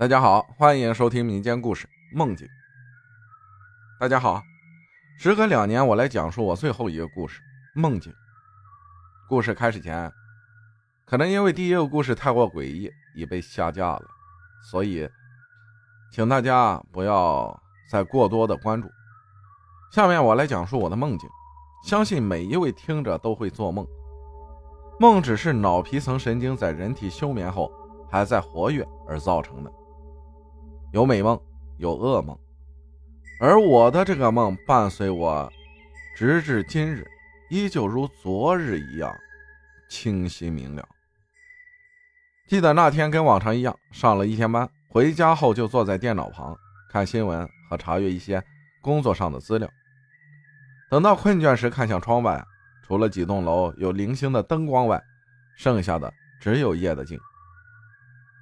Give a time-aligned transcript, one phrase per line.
[0.00, 2.48] 大家好，欢迎收听民间故事《梦境》。
[4.00, 4.42] 大家好，
[5.18, 7.38] 时隔两年，我来讲述我最后一个故事
[7.78, 8.10] 《梦境》。
[9.28, 10.10] 故事开始前，
[11.04, 14.02] 可能因为第一个故事太过诡异，已被下架了，
[14.70, 15.06] 所以
[16.10, 17.54] 请大家不要
[17.92, 18.88] 再过多的关注。
[19.92, 21.28] 下面我来讲述我的梦境，
[21.84, 23.86] 相信每一位听着都会做梦。
[24.98, 27.70] 梦只是脑皮层神经在人体休眠后
[28.10, 29.70] 还在活跃而造成的，
[30.92, 31.40] 有美梦，
[31.78, 32.36] 有噩梦，
[33.40, 35.48] 而我的这个梦伴随我，
[36.16, 37.06] 直至今日，
[37.48, 39.16] 依旧如昨日一样
[39.88, 40.88] 清晰明了。
[42.48, 46.56] 记得那天跟往常一样，上了一天班，回家后就坐在电脑旁
[46.90, 48.42] 看新闻和查阅一些
[48.82, 49.70] 工作上的资料。
[50.90, 52.44] 等到困倦时，看向窗外。
[52.82, 55.00] 除了几栋楼有零星的灯光外，
[55.56, 57.16] 剩下的只有夜的静。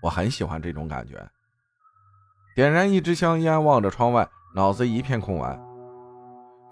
[0.01, 1.29] 我很喜欢这种感觉。
[2.59, 5.57] 点燃一支香烟，望着窗外，脑子一片空白。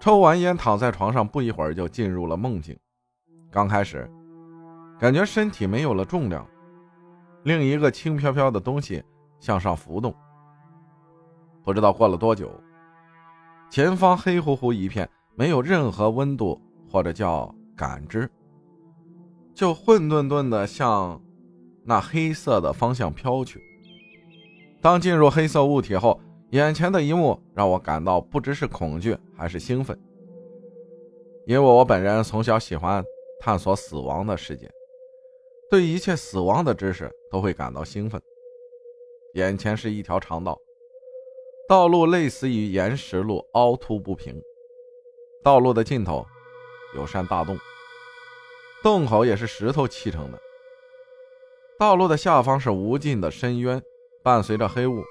[0.01, 2.77] 抽完烟，躺在床上，不一会儿就进入了梦境。
[3.49, 4.05] 刚开始，
[4.99, 6.45] 感觉身体没有了重量，
[7.43, 9.01] 另一个轻飘飘的东西
[9.39, 10.13] 向上浮动。
[11.63, 12.51] 不知道过了多久，
[13.69, 17.49] 前方黑乎乎一片，没有任何温度，或者叫。
[17.77, 18.29] 感知，
[19.53, 21.21] 就混沌沌的向
[21.85, 23.61] 那黑色的方向飘去。
[24.81, 26.19] 当进入黑色物体后，
[26.51, 29.97] 眼前的一幕让我感到不知是恐惧还是兴奋。
[31.45, 33.03] 因为我本人从小喜欢
[33.39, 34.69] 探索死亡的世界，
[35.69, 38.21] 对一切死亡的知识都会感到兴奋。
[39.33, 40.57] 眼前是一条长道，
[41.67, 44.41] 道路类似于岩石路，凹凸不平。
[45.43, 46.25] 道路的尽头。
[46.95, 47.59] 有扇大洞，
[48.81, 50.39] 洞口也是石头砌成的。
[51.77, 53.83] 道路的下方是无尽的深渊，
[54.23, 55.03] 伴随着黑雾。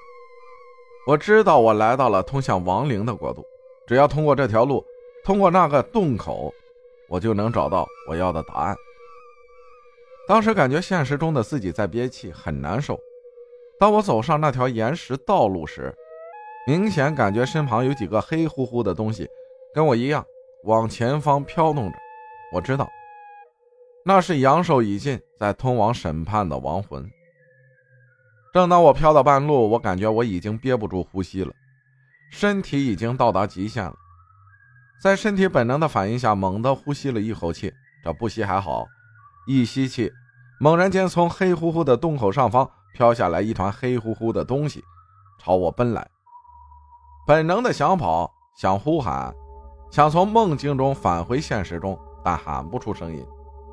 [1.05, 3.45] 我知道我来到了通向亡灵的国度，
[3.87, 4.85] 只要通过这条路，
[5.23, 6.53] 通过那个洞口，
[7.07, 8.75] 我就能找到我要的答案。
[10.27, 12.99] 当时感觉现实中的自己在憋气，很难受。
[13.79, 15.95] 当我走上那条岩石道路时，
[16.65, 19.25] 明显感觉身旁有几个黑乎乎的东西，
[19.73, 20.25] 跟我一样。
[20.63, 21.97] 往前方飘动着，
[22.51, 22.89] 我知道，
[24.03, 27.09] 那是阳寿已尽，在通往审判的亡魂。
[28.57, 31.53] 正当我飘到半路，我感觉我已经憋不住呼吸了，
[32.31, 33.93] 身体已经到达极限了。
[34.99, 37.71] 在身体本能的反应下，猛地呼吸了一口气。
[38.03, 38.87] 这不吸还好，
[39.45, 40.11] 一吸气，
[40.59, 44.83] 猛然间从黑乎乎的洞口上方飘下来一团黑乎乎的东西，
[45.37, 46.09] 朝我奔来。
[47.27, 49.31] 本能的想跑，想呼喊。
[49.91, 53.23] 想从梦境中返回现实中，但喊不出声音，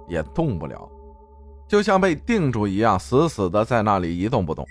[0.08, 0.86] 也动不了，
[1.68, 4.66] 就像被定住一样，死死的在那里一动不动。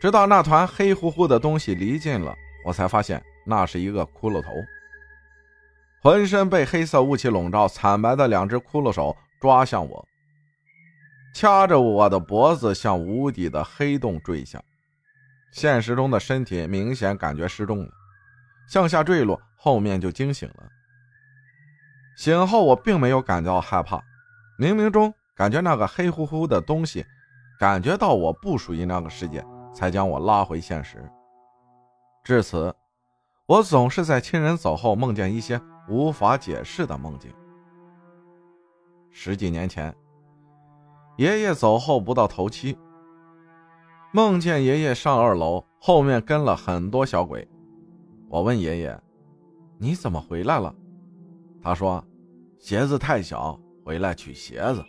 [0.00, 2.34] 直到那团黑乎乎的东西离近了，
[2.64, 4.50] 我才发现那是一个骷髅头，
[6.02, 10.06] 浑身被黑色雾气笼罩，惨白的两只骷髅手抓向我，
[11.34, 14.62] 掐着我的脖子向无底的黑洞坠下。
[15.52, 17.90] 现实中的身体明显感觉失重了，
[18.68, 19.40] 向下坠落。
[19.56, 20.68] 后面就惊醒了。
[22.18, 23.96] 醒后我并没有感到害怕，
[24.58, 27.04] 冥冥中感觉那个黑乎乎的东西
[27.58, 31.04] 感觉到我不属于那个世界，才将我拉回现实。
[32.22, 32.74] 至此，
[33.46, 37.32] 我总是在亲人走后梦见一些无法解释的梦境。
[39.10, 39.94] 十几年前，
[41.16, 42.78] 爷爷走后不到头七，
[44.12, 47.46] 梦见爷爷上二楼，后面跟了很多小鬼。
[48.28, 49.00] 我问爷爷。
[49.76, 50.72] 你怎么回来了？
[51.60, 52.02] 他说
[52.60, 54.82] ：“鞋子太小，回来取鞋子。”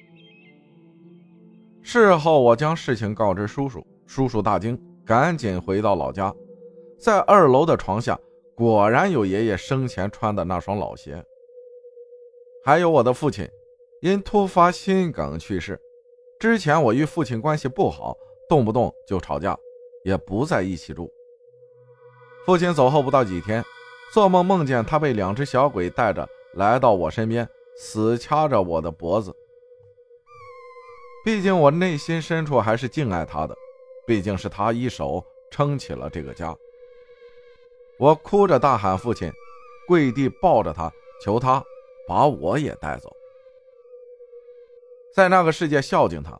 [1.88, 4.76] 事后我将事情告知叔叔，叔叔大惊，
[5.06, 6.34] 赶紧回到老家，
[7.00, 8.20] 在二楼的床下
[8.56, 11.24] 果然有爷爷生前穿的那双老鞋，
[12.66, 13.48] 还有我的父亲
[14.02, 15.80] 因突发心梗去世。
[16.40, 18.18] 之前我与父亲关系不好，
[18.50, 19.56] 动不动就吵架，
[20.04, 21.08] 也不在一起住。
[22.48, 23.64] 父亲走后不到几天。
[24.12, 29.36] 做梦梦见他被两只小鬼带着来到我身边，死掐着我的脖子。
[31.26, 33.56] 毕竟我内心深处还是敬爱他的，
[34.06, 36.56] 毕竟是他一手撑起了这个家。
[37.98, 39.34] 我哭着大喊父亲，
[39.88, 40.92] 跪地抱着他，
[41.24, 41.64] 求他
[42.08, 43.12] 把我也带走，
[45.16, 46.40] 在那个世界孝敬他。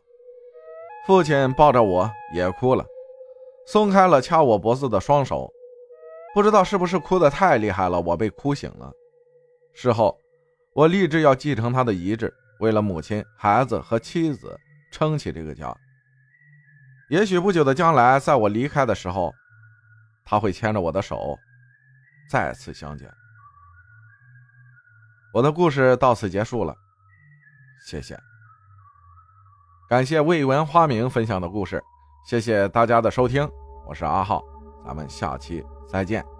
[1.04, 2.86] 父亲抱着我也哭了，
[3.66, 5.52] 松开了掐我脖子的双手。
[6.32, 8.92] 不知道是不是哭得太厉害了，我被哭醒了。
[9.72, 10.16] 事后，
[10.74, 14.56] 我立志要继承他的遗志，为了母亲、孩子和妻子
[14.96, 15.76] 撑起这个家。
[17.10, 19.30] 也许不久的将来，在我离开的时候，
[20.24, 21.38] 他会牵着我的手，
[22.30, 23.06] 再次相见。
[25.34, 26.74] 我的故事到此结束了，
[27.86, 28.18] 谢谢。
[29.86, 31.82] 感谢未闻花名分享的故事，
[32.26, 33.46] 谢谢大家的收听，
[33.86, 34.42] 我是阿浩，
[34.82, 36.35] 咱们下期再见。